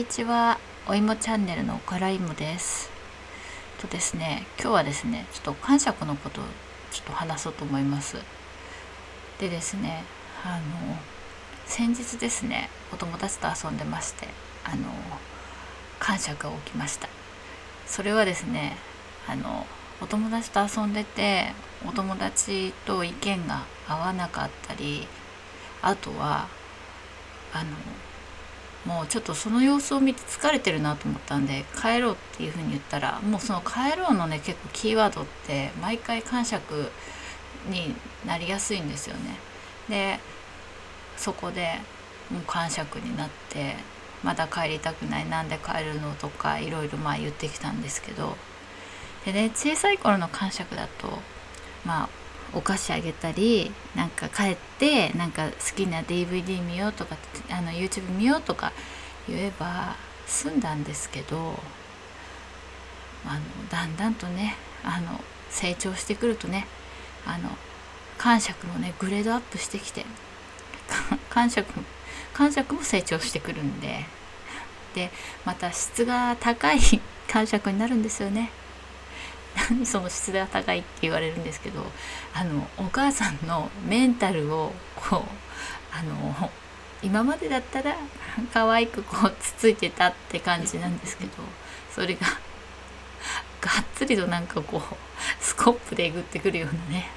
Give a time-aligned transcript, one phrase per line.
[0.00, 0.58] こんにちは。
[0.88, 2.90] おいもチャンネルの岡良いもです。
[3.78, 6.44] とですね今日はですねちょっと感触のことを
[6.90, 8.16] ちょっと話そうと思います。
[9.38, 10.04] でですね
[10.42, 10.96] あの
[11.66, 14.28] 先日ですねお友達と遊んでまして
[14.64, 14.88] あの
[15.98, 17.06] 感触が起きました。
[17.86, 18.78] それはですね
[19.28, 19.66] あの
[20.00, 21.52] お友達と遊んでて
[21.86, 25.06] お友達と意見が合わなかったり
[25.82, 26.48] あとは
[27.52, 27.76] あの
[28.86, 36.90] もうちょっとその様子を見て疲れてるなと思ったんで帰ろうっていうふうに言ったらもうその帰ろうのね結構キーワードって毎回感触
[37.68, 37.94] に
[38.26, 39.36] なりやすいんですよね。
[39.88, 40.18] で
[41.16, 41.74] そこで
[42.30, 43.76] もう感触になって
[44.22, 48.36] まだ帰りたくないなんで帰るのとかいろいろまあ言ってきたんですけど
[49.24, 51.18] でね小さい頃の感触だと
[51.84, 52.08] まあ
[52.54, 57.16] お菓子あげたりなんか帰ってなんか好きな DVD 見ようとか
[57.50, 58.72] あの YouTube 見ようとか
[59.28, 61.54] 言えば済んだんですけど
[63.26, 66.66] あのだんだんとねあの成長してくるとね
[67.26, 67.50] あの
[68.18, 70.04] 感触もねグレードアップしてきて
[71.28, 71.66] 感触
[72.32, 74.06] 感触も成長してくるんで
[74.94, 75.10] で
[75.44, 76.80] また質が高い
[77.28, 78.50] 感触になるんですよね。
[79.54, 81.84] 何 その質が高いって言われるんですけど
[82.34, 85.22] あのお母さんのメンタルをこう
[85.92, 86.50] あの
[87.02, 87.96] 今までだったら
[88.52, 91.30] 可愛くこうつついてたって感じなんですけど
[91.92, 92.26] それが
[93.60, 94.96] がっつりとなんかこう
[95.40, 97.10] スコップでえぐってくるようなね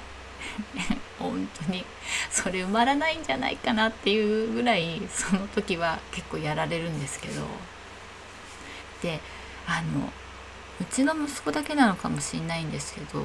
[1.18, 1.84] 本当に
[2.30, 7.42] それ埋まらないんじゃないかなっていうぐらいその時は結構やられるんですけど。
[9.04, 9.20] で
[9.66, 10.10] あの
[10.80, 13.24] うちの息子だけなのかもしれないんですけど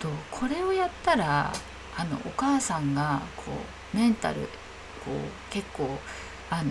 [0.00, 1.52] とこれをやったら
[1.96, 3.52] あのお母さんがこ
[3.94, 4.40] うメンタル
[5.04, 5.98] こう結構
[6.48, 6.70] あの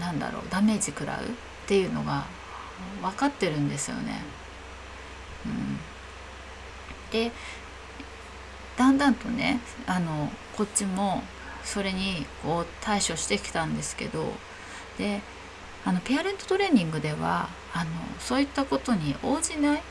[0.00, 1.26] なんだろうダメージ食らうっ
[1.66, 2.24] ていうのが
[3.00, 4.22] 分かってるんですよね。
[5.46, 5.78] うん、
[7.10, 7.32] で
[8.76, 11.22] だんだんとねあのこっちも
[11.64, 14.32] それにこう対処してきたんですけど
[14.98, 15.22] で
[15.86, 19.82] あのペアレントトレーニングではあのそういったことに応じない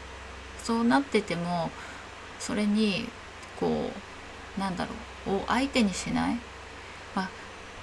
[0.61, 1.72] そうなってても
[2.38, 3.07] それに
[3.59, 3.89] こ
[4.57, 4.91] うなんだろ
[5.34, 6.38] うを相手にしない、
[7.16, 7.29] まあ、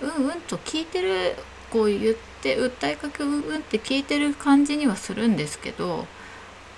[0.02, 1.36] うんうんと聞いてる
[1.70, 6.06] こう言って訴えかけうんうんって聞いてる感じにはするんですけど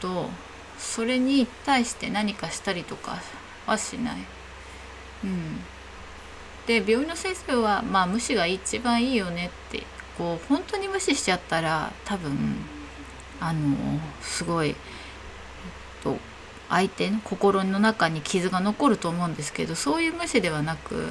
[0.00, 0.28] と
[0.78, 3.18] それに対して何かしたりとか
[3.66, 4.16] はしない。
[5.24, 5.60] うん、
[6.66, 9.84] で病院の先生はまあ無視が一番いいよねって
[10.16, 12.56] こう本当に無視しちゃったら多分
[13.40, 13.76] あの
[14.20, 14.74] すごい、えっ
[16.02, 16.16] と、
[16.68, 21.08] 相手の心の中に傷が残ると思うんですけどそういう無視ではなく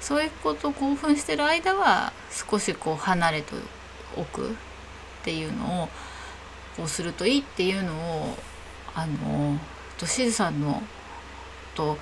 [0.00, 3.54] そういうこと興奮してる間は少しこう離れて
[4.16, 4.52] おくっ
[5.22, 5.88] ていうのを
[6.76, 8.36] こうするといいっていうのを
[8.94, 9.58] あの
[9.98, 10.82] としずさんの
[11.74, 11.98] と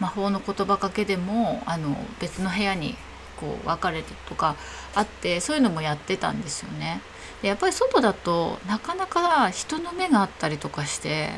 [0.00, 2.96] 魔法の言葉かけでもあの別の部屋に
[3.40, 4.56] こう別れてとか
[4.94, 7.00] あってそういうのもやってたんですよね。
[7.42, 11.30] でやっぱり外だとなかなか人の目があったりとかして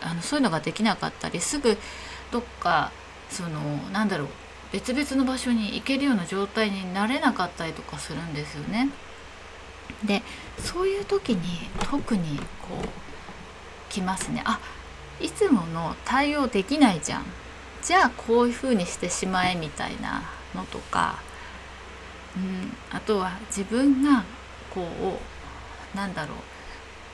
[0.00, 1.78] あのそういうのができなかったりすぐ
[2.32, 2.90] どっか
[3.30, 3.60] その
[3.92, 4.28] なんだろう
[4.72, 8.88] 別々の場所に行けるような状態になれなかったりとかするんですよね。
[10.04, 10.22] で
[10.58, 12.44] そういう時に特にこ
[12.82, 14.42] う来ますね。
[14.44, 14.58] あ
[15.20, 17.24] いつもの対応できないじゃん。
[17.82, 20.22] じゃあこういうふうにしてしまえみたいな
[20.54, 21.20] のとか
[22.36, 24.24] うん、あとは自分が
[24.72, 26.36] こうなんだろう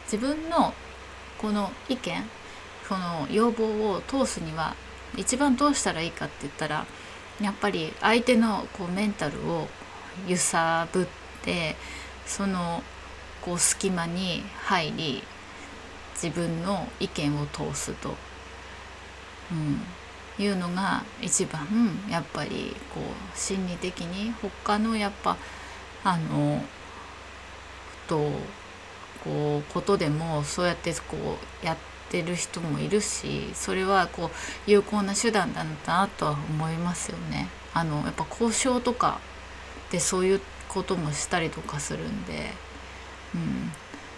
[0.05, 0.75] 自分の
[1.39, 2.23] この意見
[2.89, 4.75] この要望を通すには
[5.17, 6.87] 一番どうしたらいいかって言ったら
[7.41, 9.69] やっぱり相手のこうメンタルを
[10.27, 11.07] 揺さぶっ
[11.43, 11.77] て
[12.27, 12.83] その
[13.41, 15.23] こう隙間に入り
[16.15, 18.15] 自分の意見を通すと、
[19.51, 19.81] うん、
[20.39, 21.67] いうのが一番
[22.09, 25.37] やっぱりこう心理的に他のやっぱ
[26.05, 26.63] あの
[28.09, 28.31] と
[29.25, 31.17] こうことでもそうやってこ
[31.63, 31.77] うやっ
[32.11, 37.49] てる人もいるしそれはこう有効な手段だなとは思いますよね。
[37.75, 39.19] あのやっぱ交渉とか
[39.91, 42.51] でそういうこともしたりとかするんで、
[43.35, 43.73] うん、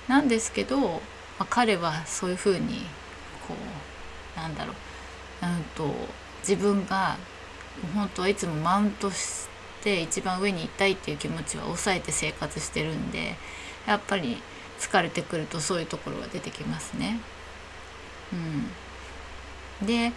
[0.09, 0.99] なんですけど、ま
[1.41, 2.87] あ、彼はそういうふうに
[3.47, 3.55] こ
[4.37, 4.77] うなんだろう。
[5.75, 5.91] と
[6.41, 7.17] 自分が
[7.95, 9.49] 本当はいつもマウントし
[9.83, 13.35] て一番上にいたいっていう気持ちは抑えて生活してるんで
[13.87, 14.39] やっぱり
[14.79, 17.19] 疲れてくるとそういうところが出てきますね。
[19.81, 20.13] うん、で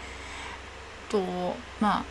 [1.10, 1.22] と
[1.80, 2.06] まあ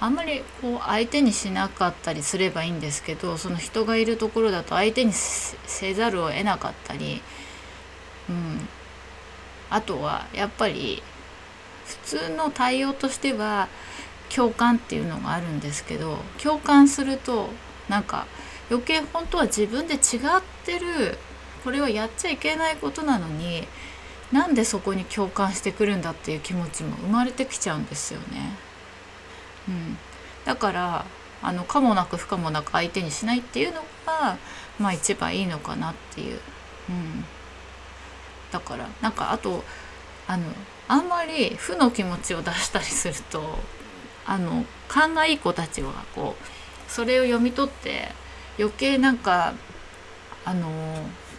[0.00, 7.22] あんまりこう相手にしなかったりすればいいんですけどその人がいるところだと相手にせざるを得なかったり、
[8.28, 8.68] うん、
[9.70, 11.02] あとはやっぱり
[11.86, 13.68] 普通の対応としては
[14.34, 17.48] 共感っていうのがあるんですけど共感すると
[17.88, 18.26] なんか
[18.70, 20.00] 余計本当は自分で違っ
[20.64, 21.18] てる
[21.64, 23.66] これはやっちゃいけないことなのに
[24.32, 28.56] なんでそこに共感してくるんだっていう気持ちも生まれてきちゃうんですよね。
[29.68, 29.98] うん、
[30.46, 31.04] だから
[31.42, 34.38] あの可もなく不可もなく相手にしないっていうのが
[34.78, 36.40] まあ一番いいのかなっていう。
[36.88, 37.24] うん、
[38.50, 39.62] だからなんかあと
[40.26, 40.44] あの
[40.92, 43.40] あんまり負の気持ちを出したりすると
[44.26, 48.08] あの勘がいい子たちはこうそれを読み取って
[48.58, 49.54] 余計なんか
[50.44, 50.68] あの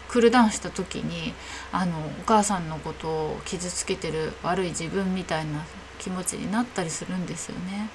[0.07, 1.35] クールダウンした時に
[1.71, 5.63] あのお母さんのことを傷つけてる悪い自分みたいな
[5.99, 7.91] 気持ちになったりするんですよね。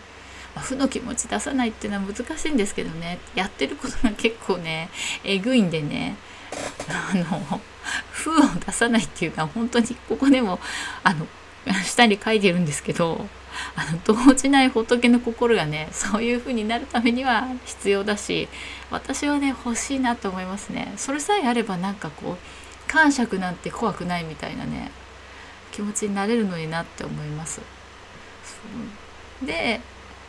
[0.54, 4.88] まあ、負の気持ち出さないっていうのは難しいんですけどねやってることが結構ね
[5.24, 6.16] えぐいんでね
[6.88, 7.60] あの
[8.12, 10.58] 負を出さないっていうのは本当にここでも
[11.04, 11.26] あの
[11.84, 13.26] 下に書いてるんですけど
[13.74, 18.48] あの動じない仏の心がねそういう風になるためには必要だし
[18.90, 20.92] 私はね欲しいなと思いますね。
[20.96, 24.90] それさえあればなんかこう感触なんて怖くないみたいなね
[25.72, 27.60] 気持ちになれるのになって思います。
[29.42, 29.80] で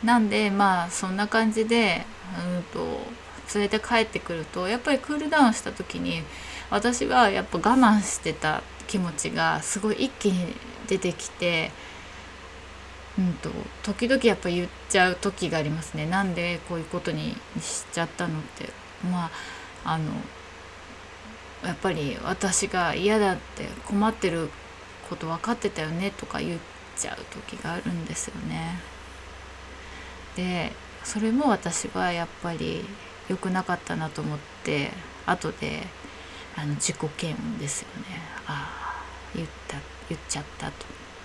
[0.04, 2.04] なんでまあそんな感じで
[2.38, 3.06] うんと
[3.54, 6.22] 連れて帰ってくるとやっぱりクールダウンした時に
[6.70, 10.54] 私はやっぱ我慢してた気持ちがすごい一気に
[10.90, 11.70] 出てきて
[13.18, 13.50] うんと
[13.82, 16.06] 時々やっぱ言っちゃう時がありますね。
[16.06, 18.70] なんでこういうことにしちゃったのって。
[19.10, 19.30] まあ
[19.84, 20.12] あの
[21.64, 24.50] やっぱり私が嫌だって困ってる
[25.08, 26.60] こと分かってたよねとか言っ
[26.96, 28.78] ちゃう時があるんですよね。
[30.36, 30.72] で
[31.04, 32.84] それも私はやっぱり
[33.28, 34.90] 良くなかったなと思って
[35.26, 35.86] 後で
[36.56, 38.04] あの自己嫌悪ですよね。
[38.46, 39.04] ああ
[39.34, 39.99] 言ったって。
[40.10, 40.72] 言っちゃったと。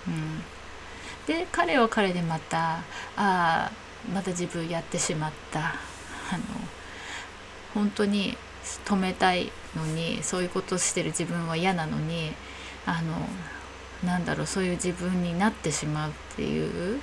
[0.08, 0.42] うん
[1.26, 2.82] で彼は彼でまたあ
[3.16, 3.72] あ
[4.14, 5.72] また自分やってしまったあ
[6.38, 6.44] の
[7.74, 8.36] 本当に
[8.84, 12.32] 止めたいのにそういうことしてる自分は嫌なのに
[12.86, 17.00] あのなんだろうそういう自分になってしまうっていう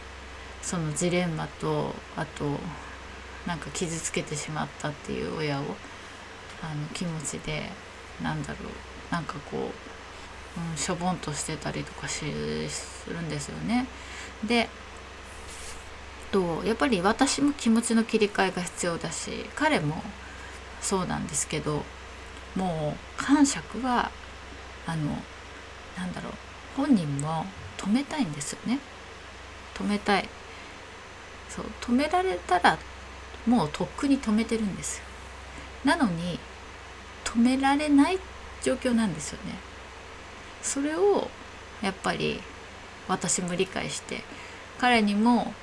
[0.62, 2.58] そのジレンマとあと
[3.46, 5.64] なんか傷つけてしまったっていう親を
[6.62, 7.64] あの気持ちで
[8.22, 9.93] なんだろうなんかこう
[10.58, 13.88] うん、しょぼんとしてたりとかするんですよね。
[14.44, 14.70] で
[16.32, 20.02] とやっぱり私も気持ちの切り替えが必要だし彼も
[20.82, 21.84] そうなんですけど
[22.56, 24.12] もう感触は
[24.88, 25.16] あの
[25.96, 26.34] なんだろう
[26.76, 27.46] 本人も
[27.78, 28.80] 止めたいんですよね。
[29.76, 30.28] 止めたい。
[31.50, 32.78] そう止められたら
[33.46, 35.04] もうとっくに止めてるんですよ。
[35.84, 36.40] なのに
[37.24, 38.18] 止められない
[38.64, 39.54] 状況なんですよね。
[40.64, 41.30] それを
[41.82, 42.40] やっぱり
[43.08, 44.22] 私も理解して
[44.80, 45.54] 彼にも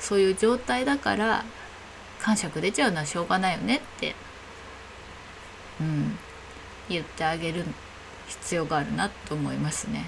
[0.00, 1.44] そういう状態だから
[2.20, 4.14] 感触出ちゃうのはしょうがないよねって、
[5.80, 6.18] うん、
[6.88, 7.64] 言ってあげる
[8.26, 10.04] 必要があるなと思いますね。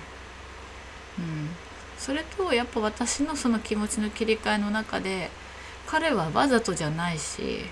[1.19, 1.50] うん、
[1.97, 5.30] それとやっぱ私のその気持ちの切り替えの中で
[5.87, 7.64] 彼はわざとじゃないし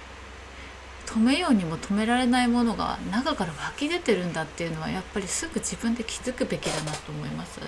[1.09, 7.61] 止めようにも止められないものが中から湧き出てるんだっていうのはやっぱりすぐ自分で気づくべきだなと思います。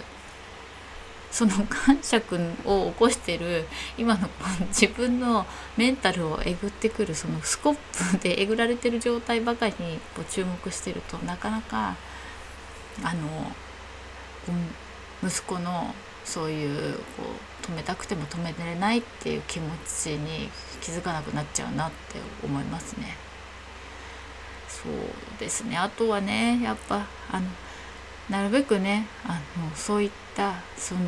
[1.31, 3.65] その感触を起こしてる
[3.97, 4.29] 今の
[4.69, 7.77] 自分のメンタルをえぐってくるそのスコッ
[8.13, 11.97] プでえぐられてる状態ばかりにこう注目してるとなかなか
[13.05, 13.53] あの
[15.23, 15.95] 息子の
[16.25, 17.23] そういうこ
[17.63, 23.30] う止めたくても止められないっていう気持ちに気づかなくなっちゃうなって思いますね。
[24.83, 24.93] そう
[25.39, 25.77] ですね。
[25.77, 27.47] あとはねやっぱあの
[28.31, 31.01] なるべくねあのそういったその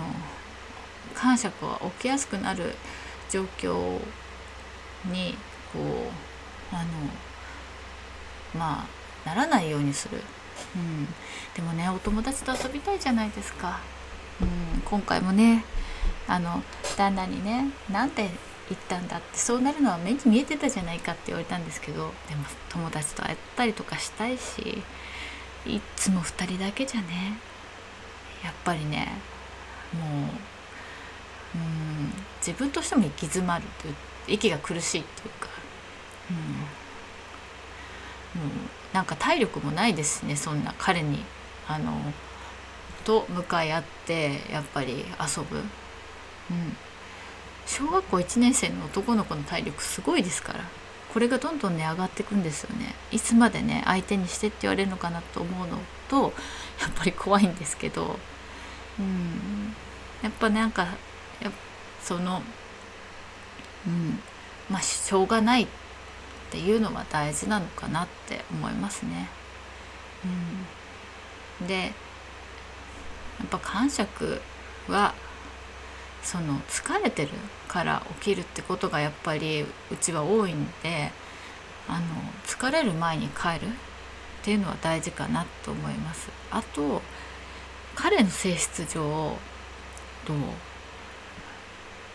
[1.14, 2.74] 感触が起きやすくなる
[3.30, 3.98] 状況
[5.06, 5.36] に
[5.72, 6.88] こうあの
[8.54, 8.86] ま
[9.24, 10.20] あならないようにする、
[10.76, 11.06] うん、
[11.54, 13.80] でもねお友達と遊びたいじゃないですか、
[14.40, 15.64] うん、今回もね
[16.26, 16.62] あの
[16.96, 18.28] 旦那にねなんて
[18.71, 24.83] 行ったんだってそうなるのは目に見えてたじゃないかって言われたんですけどでも友達と会ったりとかしたいし
[25.66, 27.38] いつも2人だけじゃね
[28.45, 29.09] やっぱりね
[29.92, 30.02] もう
[31.54, 33.95] うん自分としても行き詰まるという
[34.28, 35.49] 息が苦しいっていうか、
[36.31, 36.33] う
[38.38, 38.50] ん、もう
[38.95, 41.25] なんか体力もないですねそんな彼に
[41.69, 41.92] あの
[43.04, 45.59] と向かい合ってやっぱり遊ぶ。
[45.59, 45.61] う
[46.54, 46.76] ん
[47.66, 50.64] 小学校1年生の男の子の体力すごいですから。
[51.12, 52.95] これがどんどんね上がっていくんですよね。
[53.11, 55.78] いつまでね相手にしてって言われるのかなと思うの
[56.09, 56.33] と
[56.81, 58.19] やっぱり怖いんですけど。
[58.99, 59.75] うん。
[60.23, 60.87] やっぱなんか
[61.40, 61.50] や
[62.02, 62.42] その
[63.87, 64.21] うん。
[64.71, 65.66] まあしょうがないっ
[66.50, 69.28] ていうのは大事なのかなって思いますね。
[71.61, 71.88] うん、でや
[73.45, 74.40] っぱ感触
[74.88, 75.14] は
[76.22, 77.30] その疲れてる
[77.68, 79.66] から起きるってことがやっぱりう
[80.00, 81.10] ちは多いんで
[81.88, 82.04] あの
[82.46, 83.70] 疲れる前に帰るっ
[84.42, 86.30] ていうのは大事かなと思います。
[86.50, 87.02] あと
[87.94, 89.36] 彼の性質上
[90.24, 90.32] と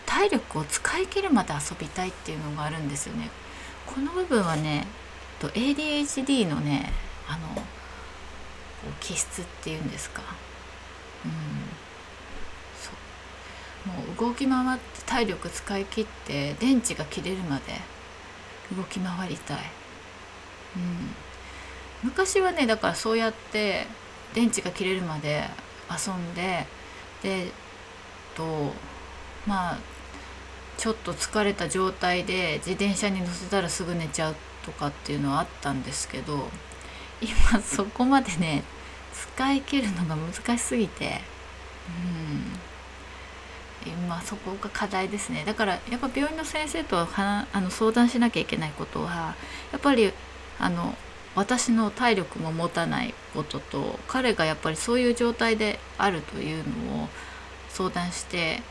[0.06, 3.30] 体力を使い切るまで遊びたいっていうのがあるんですよね。
[3.86, 4.86] この部分はね
[5.40, 6.92] ADHD のね
[7.28, 7.62] あの
[9.00, 10.22] 気質っていうんですか？
[11.24, 11.32] うん
[13.86, 17.74] もう動き回って体力使い切って電池が切れるまで
[18.76, 19.58] 動き回りたい、
[20.76, 21.14] うん、
[22.02, 23.86] 昔はねだからそうやって
[24.34, 25.44] 電池が切れるまで
[25.90, 26.66] 遊んで
[27.22, 27.50] で
[28.36, 28.72] と
[29.46, 29.78] まあ
[30.76, 36.48] ちょっと疲れた状態で自転車に乗せたらすぐ寝ちゃうとかっていうのはあったんですけど
[37.20, 38.62] 今そこまでね
[39.12, 41.20] 使い切るのが難しすぎて
[41.88, 42.77] うん。
[43.88, 45.44] 今そこが課題ですね。
[45.44, 49.34] だからやっぱ病院の先生とはあの相談しなきゃいけないことは
[49.72, 50.12] やっぱり
[50.58, 50.94] あの
[51.34, 57.08] 私の体力も持たないことと彼がやっぱりそういう状態であるというのを
[57.68, 58.62] 相談して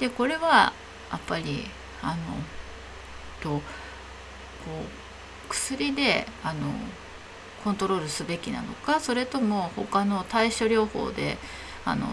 [0.00, 0.72] でこれは
[1.10, 1.64] やっぱり
[2.02, 2.16] あの
[3.40, 3.60] とこ
[5.46, 6.60] う薬であの
[7.62, 11.38] コントロールすべきなのかそれとも他の対処療法で
[11.84, 12.08] あの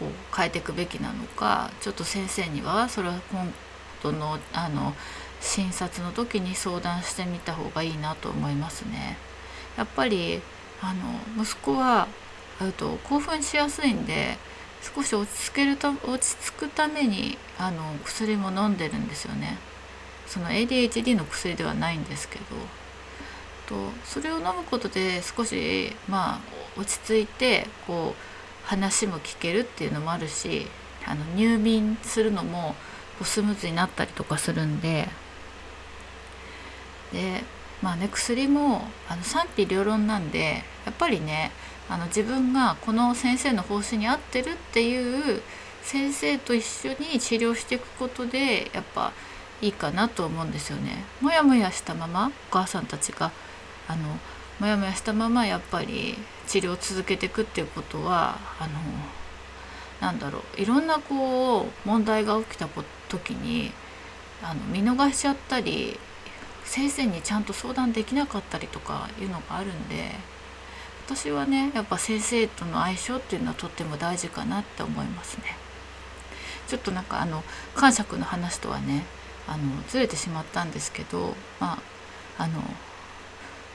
[0.00, 3.52] こう変えていくべきなのかちょっと先生にはそれは今
[4.02, 4.94] 度のあの
[5.40, 9.16] 診察の時に相談してみた方がいいなと思いますね。
[9.76, 10.42] やっぱり
[10.82, 12.08] あの息子は
[12.76, 14.36] と興奮しやすいんで
[14.82, 19.58] 少し落ち着けるた落ち着くためにあの薬も飲んでるんですよね。
[20.26, 22.44] その ADHD の薬ではないんですけど
[23.66, 26.40] とそれを飲むことで少しまあ
[26.78, 28.39] 落ち着いてこう
[28.70, 30.68] 話も聞けるっていうのもあるし
[31.04, 32.76] あの入眠するのも
[33.20, 35.08] スムーズになったりとかするんで
[37.12, 37.42] で
[37.82, 41.50] まあね薬もあの賛否両論なんでやっぱりね
[41.88, 45.42] あの自分がこの先生の方針に合ってるっていう
[45.82, 49.12] 先生と一緒に治療していくことでやっぱ
[49.60, 51.04] いいかなと思うんですよね。
[51.20, 53.32] もやもやしたままお母さんたちが
[53.88, 54.16] あの
[54.60, 58.78] もやもやしたままやっぱり治療を続けていくっていうことはあの
[60.00, 62.68] なんだろういろんなこう問題が起きた
[63.08, 63.72] 時に
[64.42, 65.98] あの見逃しちゃったり
[66.64, 70.10] 先生にちゃんと相談できなかったりとかいうのがあるんで
[71.06, 75.56] 私はねやっぱ先生との相性っていうのはとっても大事かなって思いますね。
[76.68, 77.42] ちょっとなんかあの
[77.74, 79.04] 感触の話とはね
[79.48, 81.78] あのずれてしまったんですけどま
[82.38, 82.62] ああの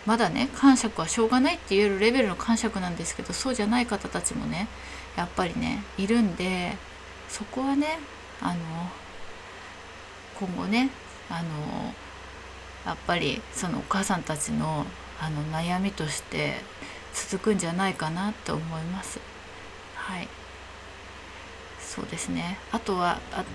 [0.05, 4.67] まだね感触はしょうがないって言えるレベルの感触なんですけどそうじゃない方たちもね
[5.17, 6.77] やっぱりねいるんで
[7.27, 7.99] そこはね
[8.41, 8.55] あの
[10.39, 10.89] 今後ね
[11.29, 11.93] あの
[12.85, 14.85] やっぱりそのお母さんたちの
[15.19, 16.55] あの悩みとして
[17.13, 19.19] 続くんじゃないかなと思います。
[19.95, 20.27] はい。
[21.79, 22.57] そうですね。
[22.71, 23.45] あとはあ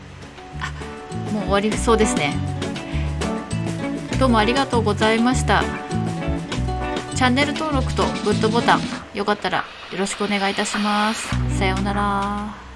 [0.60, 2.34] あもう終わりそうですね。
[4.18, 5.62] どうもありがとうございました。
[7.20, 8.80] チャンネル登録とグッドボタン
[9.12, 9.58] よかったら
[9.92, 11.28] よろしくお願いいたします。
[11.58, 12.69] さようなら。